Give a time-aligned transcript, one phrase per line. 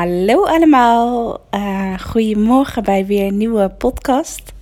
[0.00, 4.52] Hallo allemaal, uh, goedemorgen bij weer een nieuwe podcast.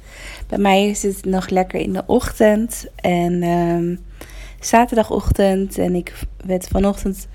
[0.47, 3.99] Bij mij is het nog lekker in de ochtend en uh,
[4.61, 7.29] zaterdagochtend en ik werd vanochtend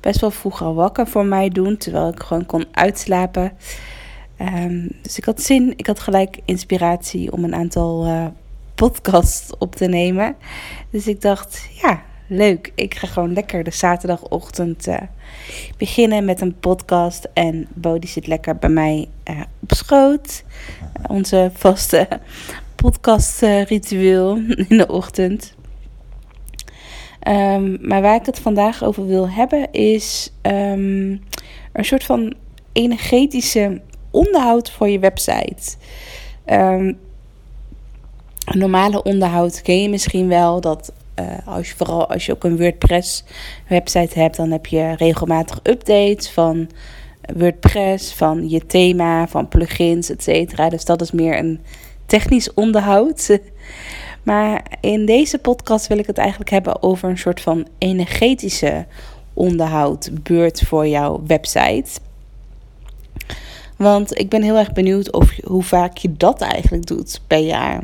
[0.00, 3.52] best wel vroeg al wakker voor mij doen, terwijl ik gewoon kon uitslapen.
[4.38, 8.26] Um, dus ik had zin, ik had gelijk inspiratie om een aantal uh,
[8.74, 10.36] podcasts op te nemen.
[10.90, 12.72] Dus ik dacht, ja, leuk.
[12.74, 14.96] Ik ga gewoon lekker de zaterdagochtend uh,
[15.76, 17.28] beginnen met een podcast.
[17.32, 20.44] En Bodie zit lekker bij mij uh, op schoot.
[21.08, 22.08] onze vaste
[22.74, 24.36] podcastritueel
[24.68, 25.54] in de ochtend.
[27.28, 31.22] Um, maar waar ik het vandaag over wil hebben is um,
[31.72, 32.34] een soort van
[32.72, 35.76] energetische onderhoud voor je website.
[36.44, 36.98] Een
[38.58, 40.60] normale onderhoud ken je misschien wel.
[40.60, 40.92] Dat
[41.44, 43.24] als je, vooral als je ook een WordPress
[43.68, 46.68] website hebt, dan heb je regelmatig updates van
[47.34, 50.68] WordPress, van je thema, van plugins, et cetera.
[50.68, 51.60] Dus dat is meer een
[52.06, 53.28] technisch onderhoud.
[54.22, 58.86] Maar in deze podcast wil ik het eigenlijk hebben over een soort van energetische
[59.32, 62.00] onderhoudbeurt voor jouw website.
[63.76, 67.82] Want ik ben heel erg benieuwd of, hoe vaak je dat eigenlijk doet per jaar.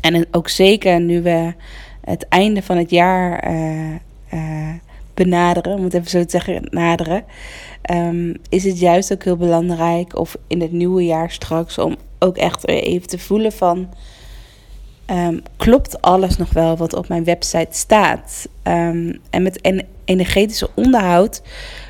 [0.00, 1.54] En ook zeker nu we
[2.10, 3.94] het einde van het jaar uh,
[4.34, 4.74] uh,
[5.14, 7.24] benaderen, om het even zo te zeggen, naderen,
[7.90, 12.36] um, is het juist ook heel belangrijk, of in het nieuwe jaar straks, om ook
[12.36, 13.88] echt even te voelen van
[15.12, 18.48] Um, klopt alles nog wel wat op mijn website staat?
[18.62, 21.42] Um, en met en energetische onderhoud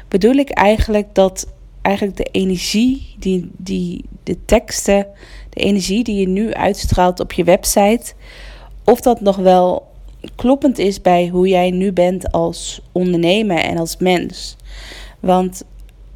[0.08, 1.46] bedoel ik eigenlijk dat
[1.82, 5.06] eigenlijk de energie, die, die, de teksten,
[5.50, 8.12] de energie die je nu uitstraalt op je website,
[8.84, 9.89] of dat nog wel
[10.36, 14.56] kloppend is bij hoe jij nu bent als ondernemer en als mens.
[15.20, 15.64] Want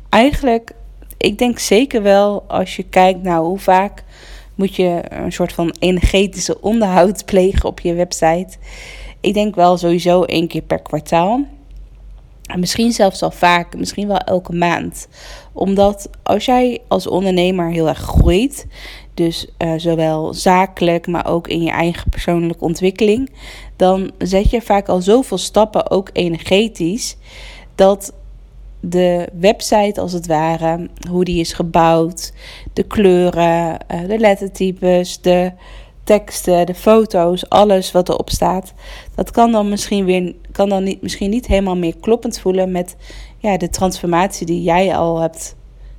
[0.09, 0.73] eigenlijk,
[1.17, 4.05] ik denk zeker wel als je kijkt naar hoe vaak
[4.55, 8.57] moet je een soort van energetische onderhoud plegen op je website.
[9.21, 11.47] Ik denk wel sowieso één keer per kwartaal.
[12.45, 15.09] En misschien zelfs al vaak, misschien wel elke maand.
[15.53, 18.67] Omdat als jij als ondernemer heel erg groeit,
[19.15, 23.31] dus uh, zowel zakelijk, maar ook in je eigen persoonlijke ontwikkeling,
[23.77, 27.17] dan zet je vaak al zoveel stappen, ook energetisch,
[27.75, 28.13] dat
[28.81, 32.33] de website als het ware, hoe die is gebouwd,
[32.73, 35.53] de kleuren, eh, de lettertypes, de
[36.05, 38.75] teksten, de foto's, alles wat erop staat.
[39.15, 42.97] Dat kan dan misschien weer kan dan niet, misschien niet helemaal meer kloppend voelen met
[43.39, 45.57] ja, de transformatie die jij al hebt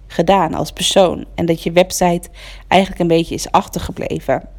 [0.07, 1.25] gedaan als persoon.
[1.35, 2.29] En dat je website
[2.67, 4.49] eigenlijk een beetje is achtergebleven.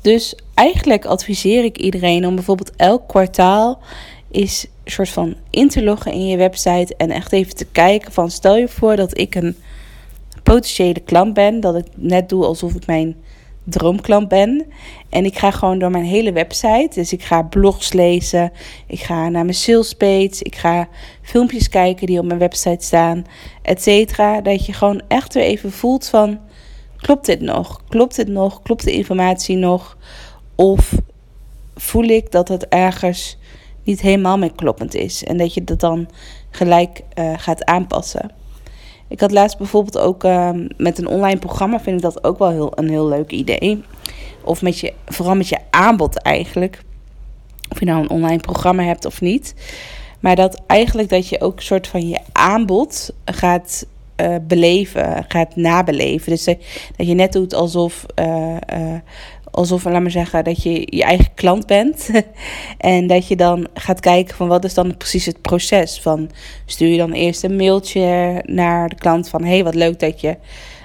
[0.00, 3.80] Dus eigenlijk adviseer ik iedereen om bijvoorbeeld elk kwartaal
[4.30, 8.30] is soort van in te loggen in je website en echt even te kijken van
[8.30, 9.56] stel je voor dat ik een
[10.42, 13.16] potentiële klant ben, dat ik net doe alsof ik mijn
[13.68, 14.66] droomklant ben
[15.08, 18.52] en ik ga gewoon door mijn hele website, dus ik ga blogs lezen,
[18.86, 20.88] ik ga naar mijn salespage, ik ga
[21.22, 23.24] filmpjes kijken die op mijn website staan,
[23.62, 26.38] et cetera, dat je gewoon echt weer even voelt van
[26.96, 27.80] klopt dit nog?
[27.88, 28.62] Klopt dit nog?
[28.62, 29.96] Klopt de informatie nog?
[30.54, 30.94] Of
[31.74, 33.38] voel ik dat het ergens
[33.82, 35.24] niet helemaal meer kloppend is.
[35.24, 36.08] En dat je dat dan
[36.50, 38.30] gelijk uh, gaat aanpassen.
[39.08, 42.50] Ik had laatst bijvoorbeeld ook uh, met een online programma, vind ik dat ook wel
[42.50, 43.82] heel, een heel leuk idee.
[44.44, 46.82] Of met je, vooral met je aanbod eigenlijk.
[47.68, 49.54] Of je nou een online programma hebt of niet.
[50.20, 53.86] Maar dat eigenlijk dat je ook een soort van je aanbod gaat
[54.20, 56.30] uh, beleven, gaat nabeleven.
[56.30, 56.56] Dus dat
[56.96, 58.56] je net doet alsof uh,
[59.56, 62.10] alsof, laat maar zeggen, dat je je eigen klant bent.
[62.78, 66.00] en dat je dan gaat kijken van wat is dan precies het proces.
[66.00, 66.30] Van
[66.66, 70.36] stuur je dan eerst een mailtje naar de klant van hey, wat leuk dat je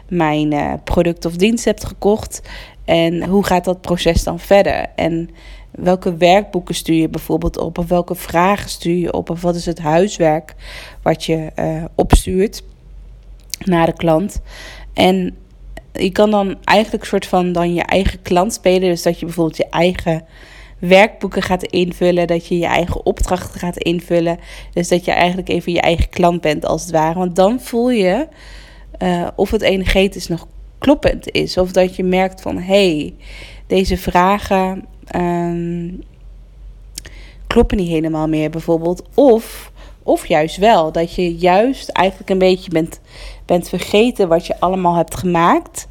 [0.07, 2.41] mijn uh, product of dienst hebt gekocht.
[2.85, 4.85] En hoe gaat dat proces dan verder?
[4.95, 5.29] En
[5.71, 7.77] welke werkboeken stuur je bijvoorbeeld op?
[7.77, 9.29] Of welke vragen stuur je op?
[9.29, 10.55] Of wat is het huiswerk
[11.01, 12.63] wat je uh, opstuurt
[13.59, 14.41] naar de klant?
[14.93, 15.35] En
[15.93, 18.89] je kan dan eigenlijk soort van dan je eigen klant spelen.
[18.89, 20.25] Dus dat je bijvoorbeeld je eigen
[20.79, 24.39] werkboeken gaat invullen, dat je je eigen opdrachten gaat invullen.
[24.73, 27.19] Dus dat je eigenlijk even je eigen klant bent als het ware.
[27.19, 28.27] Want dan voel je
[29.03, 30.47] uh, of het energetisch nog
[30.77, 31.57] kloppend is.
[31.57, 33.13] Of dat je merkt van hé, hey,
[33.67, 34.85] deze vragen
[35.15, 36.03] um,
[37.47, 39.03] kloppen niet helemaal meer bijvoorbeeld.
[39.13, 39.70] Of,
[40.03, 42.99] of juist wel, dat je juist eigenlijk een beetje bent,
[43.45, 45.87] bent vergeten wat je allemaal hebt gemaakt.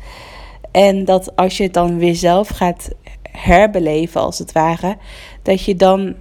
[0.70, 2.90] En dat als je het dan weer zelf gaat
[3.22, 4.96] herbeleven, als het ware,
[5.42, 6.14] dat je dan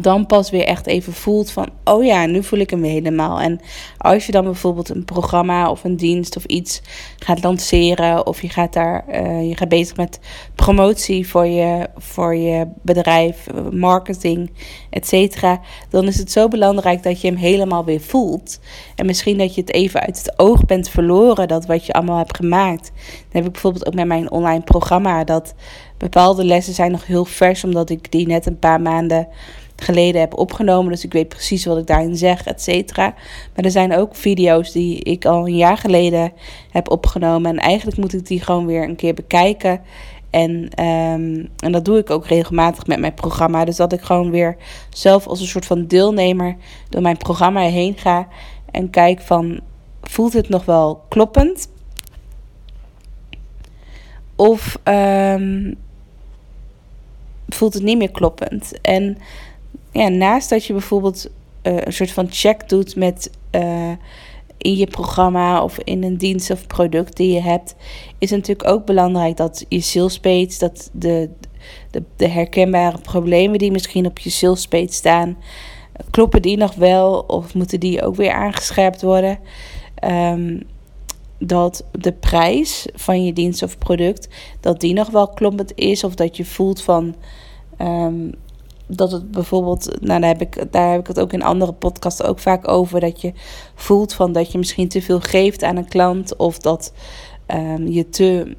[0.00, 3.40] dan pas weer echt even voelt van, oh ja, nu voel ik hem weer helemaal.
[3.40, 3.60] En
[3.98, 6.82] als je dan bijvoorbeeld een programma of een dienst of iets
[7.18, 10.20] gaat lanceren, of je gaat daar, uh, je gaat bezig met
[10.54, 14.50] promotie voor je, voor je bedrijf, marketing,
[14.90, 15.60] et cetera,
[15.90, 18.60] dan is het zo belangrijk dat je hem helemaal weer voelt.
[18.94, 22.18] En misschien dat je het even uit het oog bent verloren, dat wat je allemaal
[22.18, 22.92] hebt gemaakt.
[22.94, 25.54] Dan heb ik bijvoorbeeld ook met mijn online programma, dat
[25.98, 29.28] bepaalde lessen zijn nog heel vers, omdat ik die net een paar maanden
[29.76, 30.92] geleden heb opgenomen.
[30.92, 33.14] Dus ik weet precies wat ik daarin zeg, et cetera.
[33.54, 36.32] Maar er zijn ook video's die ik al een jaar geleden
[36.70, 37.50] heb opgenomen.
[37.50, 39.80] En eigenlijk moet ik die gewoon weer een keer bekijken.
[40.30, 40.50] En,
[40.84, 43.64] um, en dat doe ik ook regelmatig met mijn programma.
[43.64, 44.56] Dus dat ik gewoon weer
[44.90, 46.56] zelf als een soort van deelnemer
[46.88, 48.28] door mijn programma heen ga.
[48.70, 49.60] En kijk van,
[50.02, 51.68] voelt het nog wel kloppend?
[54.36, 55.76] Of um,
[57.48, 58.80] voelt het niet meer kloppend?
[58.80, 59.18] En
[59.96, 61.30] ja, naast dat je bijvoorbeeld
[61.62, 63.92] uh, een soort van check doet met uh,
[64.58, 67.74] in je programma of in een dienst of product die je hebt,
[68.18, 71.30] is het natuurlijk ook belangrijk dat je sales page, dat de,
[71.90, 75.36] de, de herkenbare problemen die misschien op je sales page staan,
[76.10, 79.38] kloppen die nog wel of moeten die ook weer aangescherpt worden?
[80.04, 80.62] Um,
[81.38, 84.28] dat de prijs van je dienst of product,
[84.60, 87.14] dat die nog wel kloppend is of dat je voelt van
[87.80, 88.34] um,
[88.86, 92.22] dat het bijvoorbeeld, nou daar heb, ik, daar heb ik het ook in andere podcasts
[92.22, 93.32] ook vaak over, dat je
[93.74, 96.92] voelt van dat je misschien te veel geeft aan een klant of dat
[97.46, 98.56] um, je te,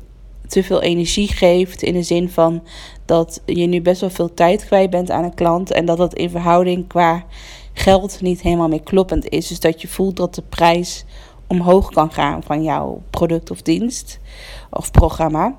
[0.48, 2.64] te veel energie geeft in de zin van
[3.06, 6.14] dat je nu best wel veel tijd kwijt bent aan een klant en dat dat
[6.14, 7.26] in verhouding qua
[7.74, 9.48] geld niet helemaal meer kloppend is.
[9.48, 11.06] Dus dat je voelt dat de prijs
[11.48, 14.20] omhoog kan gaan van jouw product of dienst
[14.70, 15.56] of programma.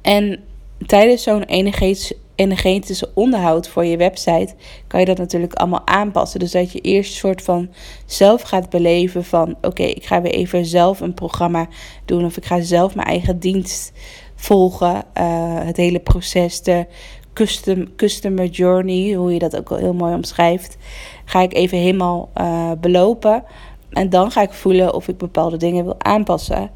[0.00, 0.40] En
[0.86, 4.54] tijdens zo'n energetisch energetische onderhoud voor je website,
[4.86, 6.40] kan je dat natuurlijk allemaal aanpassen.
[6.40, 7.70] Dus dat je eerst een soort van
[8.06, 11.68] zelf gaat beleven van oké, ik ga weer even zelf een programma
[12.04, 13.92] doen of ik ga zelf mijn eigen dienst
[14.34, 14.94] volgen.
[14.94, 16.86] Uh, het hele proces, de
[17.32, 20.76] custom, customer journey, hoe je dat ook al heel mooi omschrijft,
[21.24, 23.44] ga ik even helemaal uh, belopen.
[23.90, 26.70] En dan ga ik voelen of ik bepaalde dingen wil aanpassen.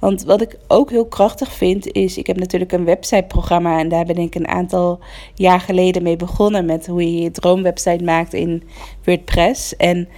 [0.00, 4.04] Want wat ik ook heel krachtig vind is, ik heb natuurlijk een websiteprogramma en daar
[4.04, 4.98] ben ik een aantal
[5.34, 8.62] jaar geleden mee begonnen met hoe je je droomwebsite maakt in
[9.04, 9.76] WordPress.
[9.76, 10.08] En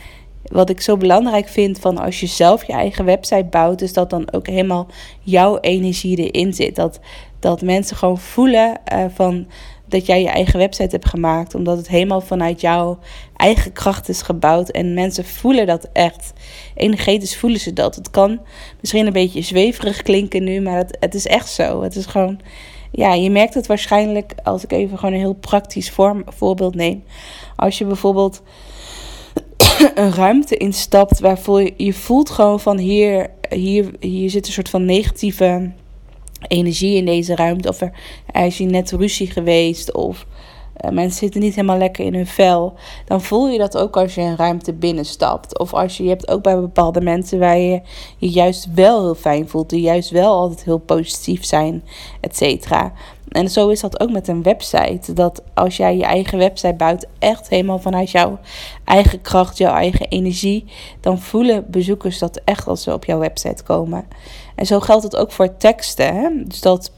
[0.42, 4.10] wat ik zo belangrijk vind van als je zelf je eigen website bouwt, is dat
[4.10, 4.86] dan ook helemaal
[5.20, 6.76] jouw energie erin zit.
[6.76, 7.00] Dat,
[7.38, 9.46] dat mensen gewoon voelen uh, van
[9.92, 11.54] dat jij je eigen website hebt gemaakt.
[11.54, 12.98] Omdat het helemaal vanuit jouw
[13.36, 14.68] eigen kracht is gebouwd.
[14.68, 16.32] En mensen voelen dat echt.
[16.74, 17.94] Energetisch voelen ze dat.
[17.94, 18.40] Het kan
[18.80, 21.82] misschien een beetje zweverig klinken nu, maar het, het is echt zo.
[21.82, 22.40] Het is gewoon.
[22.90, 25.92] Ja, je merkt het waarschijnlijk als ik even gewoon een heel praktisch
[26.26, 27.04] voorbeeld neem.
[27.56, 28.42] Als je bijvoorbeeld
[29.94, 34.68] een ruimte instapt waarvoor je, je voelt gewoon van hier, hier, hier zit een soort
[34.68, 35.72] van negatieve
[36.48, 37.68] energie in deze ruimte.
[37.68, 37.92] Of er,
[38.32, 39.92] is je net ruzie geweest.
[39.92, 40.26] Of
[40.84, 42.74] uh, mensen zitten niet helemaal lekker in hun vel.
[43.04, 45.58] Dan voel je dat ook als je een ruimte binnenstapt.
[45.58, 47.80] Of als je, je hebt ook bij bepaalde mensen waar je
[48.16, 49.70] je juist wel heel fijn voelt.
[49.70, 51.84] Die juist wel altijd heel positief zijn,
[52.20, 52.92] et cetera.
[53.28, 55.12] En zo is dat ook met een website.
[55.12, 58.38] Dat als jij je eigen website bouwt, echt helemaal vanuit jouw
[58.84, 60.64] eigen kracht, jouw eigen energie,
[61.00, 64.04] dan voelen bezoekers dat echt als ze op jouw website komen.
[64.54, 66.14] En zo geldt het ook voor teksten.
[66.14, 66.28] Hè?
[66.44, 66.92] Dus dat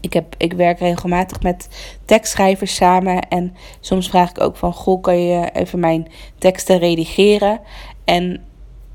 [0.00, 1.68] ik, heb, ik werk regelmatig met
[2.04, 3.28] tekstschrijvers samen.
[3.28, 7.60] En soms vraag ik ook van: Goh, kan je even mijn teksten redigeren?
[8.04, 8.44] En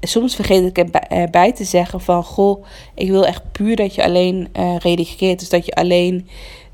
[0.01, 0.77] soms vergeet ik
[1.09, 2.23] erbij te zeggen van...
[2.23, 5.39] Goh, ik wil echt puur dat je alleen uh, redigeert.
[5.39, 6.27] Dus dat je alleen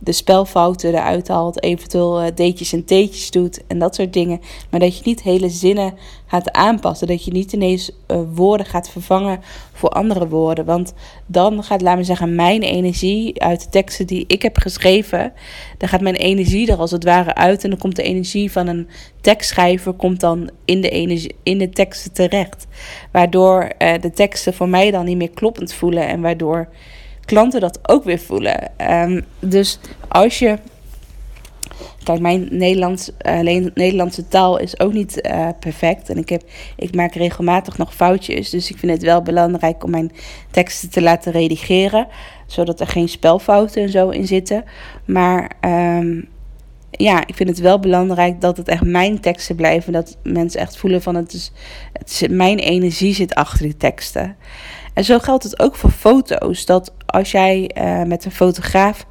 [0.04, 1.64] de spelfouten eruit haalt.
[1.64, 4.42] Eventueel uh, deetjes en teetjes doet en dat soort dingen.
[4.70, 5.94] Maar dat je niet hele zinnen
[6.26, 7.08] gaat aanpassen.
[7.08, 9.40] Dat je niet ineens uh, woorden gaat vervangen
[9.74, 10.66] voor andere woorden.
[10.66, 10.94] Want
[11.26, 15.34] dan gaat, laat me zeggen, mijn energie uit de teksten die ik heb geschreven.
[15.78, 17.64] Dan gaat mijn energie er als het ware uit.
[17.64, 18.88] En dan komt de energie van een
[19.22, 22.68] tekstschrijver komt dan in de, energie, in de teksten terecht.
[23.14, 26.08] Waardoor uh, de teksten voor mij dan niet meer kloppend voelen.
[26.08, 26.68] En waardoor
[27.26, 28.72] klanten dat ook weer voelen.
[28.92, 30.58] Um, dus als je
[32.04, 36.10] Kijk, mijn Nederlands, alleen Nederlandse taal is ook niet uh, perfect.
[36.10, 36.44] En ik, heb,
[36.76, 38.50] ik maak regelmatig nog foutjes.
[38.50, 40.12] Dus ik vind het wel belangrijk om mijn
[40.52, 42.08] teksten te laten redigeren.
[42.48, 44.64] Zodat er geen spelfouten en zo in zitten.
[45.06, 46.28] Maar um,
[46.98, 49.94] ja, ik vind het wel belangrijk dat het echt mijn teksten blijven.
[49.94, 51.52] Dat mensen echt voelen van het is,
[51.94, 54.36] het mijn energie zit achter die teksten.
[54.94, 56.66] En zo geldt het ook voor foto's.
[56.66, 59.06] Dat als jij uh, met een fotograaf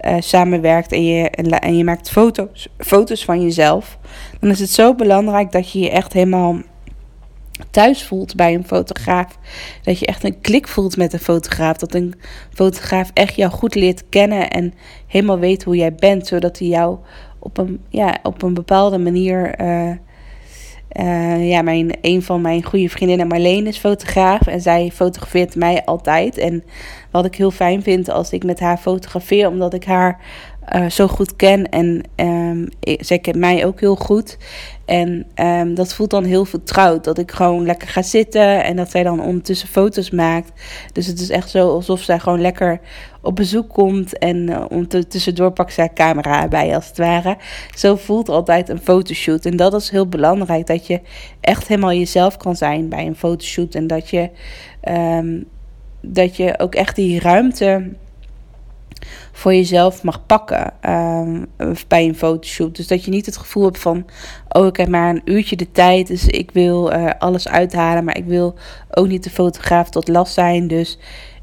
[0.00, 3.98] uh, samenwerkt en je, en je maakt foto's, foto's van jezelf,
[4.40, 6.56] dan is het zo belangrijk dat je je echt helemaal
[7.70, 9.38] thuis voelt bij een fotograaf.
[9.82, 11.76] Dat je echt een klik voelt met een fotograaf.
[11.76, 12.14] Dat een
[12.52, 14.74] fotograaf echt jou goed leert kennen en
[15.06, 16.98] helemaal weet hoe jij bent, zodat hij jou
[17.38, 19.60] op een, ja, op een bepaalde manier.
[19.60, 19.90] Uh,
[21.00, 24.46] uh, ja, mijn, een van mijn goede vriendinnen, Marleen, is fotograaf.
[24.46, 26.38] En zij fotografeert mij altijd.
[26.38, 26.64] En
[27.10, 30.20] wat ik heel fijn vind als ik met haar fotografeer, omdat ik haar
[30.74, 31.68] uh, zo goed ken.
[31.68, 34.38] En um, zij kent mij ook heel goed.
[34.84, 37.04] En um, dat voelt dan heel vertrouwd.
[37.04, 40.52] Dat ik gewoon lekker ga zitten en dat zij dan ondertussen foto's maakt.
[40.92, 42.80] Dus het is echt zo alsof zij gewoon lekker
[43.22, 44.18] op bezoek komt.
[44.18, 47.36] En uh, ondertussendoor pakt zij camera bij als het ware.
[47.76, 49.44] Zo voelt altijd een fotoshoot.
[49.44, 50.66] En dat is heel belangrijk.
[50.66, 51.00] Dat je
[51.40, 53.74] echt helemaal jezelf kan zijn bij een fotoshoot.
[53.74, 54.30] En dat je,
[54.88, 55.44] um,
[56.00, 57.90] dat je ook echt die ruimte
[59.32, 61.46] voor jezelf mag pakken um,
[61.88, 62.76] bij een fotoshoot.
[62.76, 64.06] Dus dat je niet het gevoel hebt van,
[64.48, 68.16] oh ik heb maar een uurtje de tijd, dus ik wil uh, alles uithalen, maar
[68.16, 68.54] ik wil
[68.90, 70.98] ook niet de fotograaf tot last zijn, dus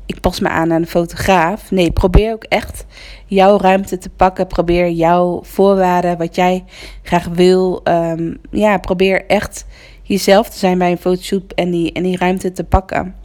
[0.05, 1.71] ik pas me aan aan de fotograaf.
[1.71, 2.85] Nee, probeer ook echt
[3.25, 4.47] jouw ruimte te pakken.
[4.47, 6.63] Probeer jouw voorwaarden, wat jij
[7.03, 7.81] graag wil.
[7.83, 9.65] Um, ja, probeer echt
[10.01, 13.15] jezelf te zijn bij een fotoshoot en die, en die ruimte te pakken.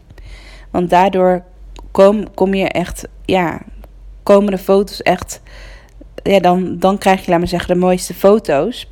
[0.71, 1.45] Want daardoor
[1.91, 3.61] kom, kom je echt, ja,
[4.25, 5.41] komen de foto's echt.
[6.23, 8.89] Ja, dan, dan krijg je, laat maar zeggen, de mooiste foto's.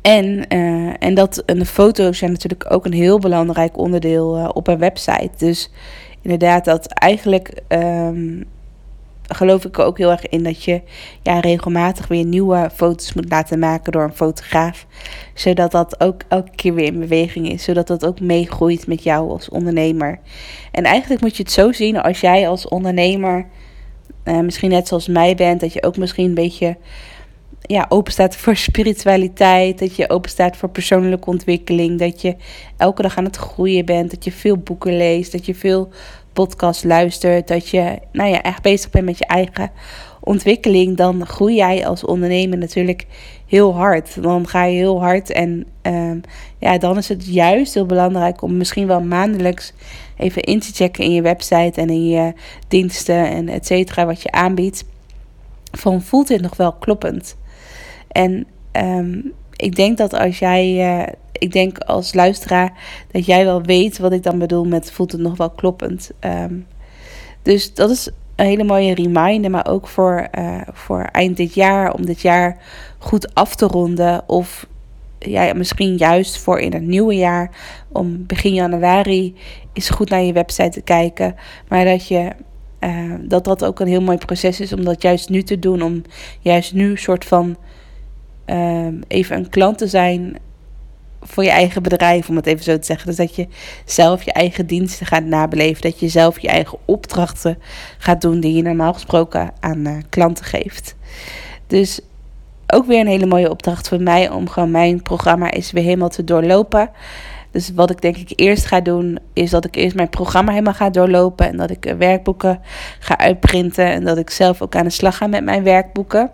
[0.00, 4.48] En, uh, en, dat, en de foto's zijn natuurlijk ook een heel belangrijk onderdeel uh,
[4.52, 5.30] op een website.
[5.36, 5.70] Dus
[6.22, 8.44] inderdaad, dat eigenlijk um,
[9.36, 10.82] geloof ik ook heel erg in dat je
[11.22, 14.86] ja, regelmatig weer nieuwe foto's moet laten maken door een fotograaf.
[15.34, 17.64] Zodat dat ook elke keer weer in beweging is.
[17.64, 20.18] Zodat dat ook meegroeit met jou als ondernemer.
[20.70, 23.46] En eigenlijk moet je het zo zien als jij als ondernemer,
[24.24, 26.76] uh, misschien net zoals mij bent, dat je ook misschien een beetje
[27.60, 29.78] ja, open staat voor spiritualiteit.
[29.78, 31.98] Dat je open staat voor persoonlijke ontwikkeling.
[31.98, 32.36] Dat je
[32.76, 34.10] elke dag aan het groeien bent.
[34.10, 35.32] Dat je veel boeken leest.
[35.32, 35.88] Dat je veel
[36.44, 39.70] podcast luistert, dat je nou ja, echt bezig bent met je eigen
[40.20, 43.06] ontwikkeling, dan groei jij als ondernemer natuurlijk
[43.46, 44.22] heel hard.
[44.22, 46.20] Dan ga je heel hard en um,
[46.58, 49.72] ja, dan is het juist heel belangrijk om misschien wel maandelijks
[50.16, 52.32] even in te checken in je website en in je
[52.68, 54.84] diensten en et cetera wat je aanbiedt.
[55.72, 57.36] Van voelt dit nog wel kloppend?
[58.08, 62.72] En um, ik denk dat als jij uh, ik denk als luisteraar
[63.10, 66.10] dat jij wel weet wat ik dan bedoel met voelt het nog wel kloppend.
[66.20, 66.66] Um,
[67.42, 71.92] dus dat is een hele mooie reminder, maar ook voor, uh, voor eind dit jaar,
[71.92, 72.56] om dit jaar
[72.98, 74.22] goed af te ronden.
[74.26, 74.66] Of
[75.18, 77.50] ja, misschien juist voor in het nieuwe jaar,
[77.92, 79.34] om begin januari,
[79.72, 81.34] is goed naar je website te kijken.
[81.68, 82.30] Maar dat je.
[82.80, 85.82] Uh, dat dat ook een heel mooi proces is om dat juist nu te doen.
[85.82, 86.02] Om
[86.40, 87.56] juist nu soort van
[88.46, 90.38] uh, even een klant te zijn
[91.22, 93.06] voor je eigen bedrijf, om het even zo te zeggen.
[93.06, 93.48] Dus dat je
[93.84, 95.82] zelf je eigen diensten gaat nabeleven.
[95.82, 97.58] Dat je zelf je eigen opdrachten
[97.98, 100.96] gaat doen die je normaal gesproken aan uh, klanten geeft.
[101.66, 102.00] Dus
[102.66, 106.08] ook weer een hele mooie opdracht voor mij om gewoon mijn programma eens weer helemaal
[106.08, 106.90] te doorlopen.
[107.50, 110.74] Dus wat ik denk ik eerst ga doen, is dat ik eerst mijn programma helemaal
[110.74, 111.46] ga doorlopen.
[111.48, 112.60] En dat ik eh, werkboeken
[112.98, 113.84] ga uitprinten.
[113.84, 116.30] En dat ik zelf ook aan de slag ga met mijn werkboeken.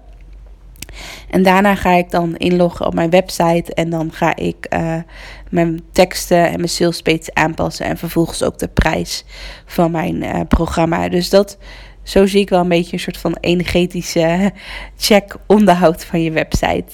[1.30, 4.96] En daarna ga ik dan inloggen op mijn website en dan ga ik uh,
[5.50, 9.24] mijn teksten en mijn sales aanpassen en vervolgens ook de prijs
[9.66, 11.08] van mijn uh, programma.
[11.08, 11.58] Dus dat,
[12.02, 14.52] zo zie ik wel een beetje een soort van energetische
[14.96, 16.92] check onderhoud van je website.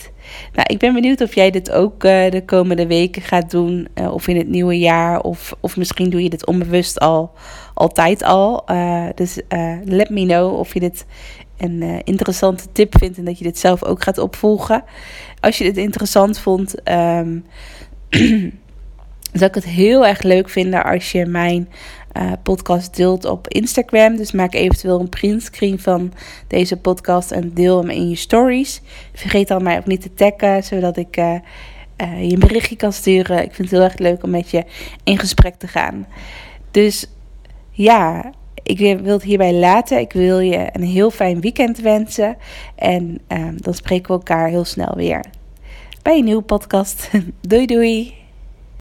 [0.53, 4.37] Nou, ik ben benieuwd of jij dit ook de komende weken gaat doen, of in
[4.37, 7.33] het nieuwe jaar, of, of misschien doe je dit onbewust al,
[7.75, 8.65] altijd al.
[9.15, 9.41] dus
[9.85, 11.07] let me know of je dit
[11.61, 14.85] een uh, interessante tip vindt en dat je dit zelf ook gaat opvolgen.
[15.41, 17.45] Als je dit interessant vond, um,
[19.33, 21.69] zou ik het heel erg leuk vinden als je mijn
[22.17, 24.17] uh, podcast deelt op Instagram.
[24.17, 26.13] Dus maak eventueel een printscreen van
[26.47, 28.81] deze podcast en deel hem in je stories.
[29.13, 31.35] Vergeet dan mij ook niet te taggen, zodat ik uh,
[31.97, 33.43] je een berichtje kan sturen.
[33.43, 34.65] Ik vind het heel erg leuk om met je
[35.05, 36.07] in gesprek te gaan.
[36.71, 37.07] Dus
[37.71, 39.99] ja, ik wil het hierbij laten.
[39.99, 42.37] Ik wil je een heel fijn weekend wensen.
[42.75, 45.25] En ehm, dan spreken we elkaar heel snel weer
[46.03, 47.11] bij een nieuwe podcast.
[47.41, 48.20] doei doei!